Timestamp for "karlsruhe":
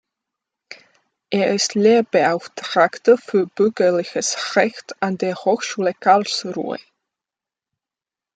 5.93-6.79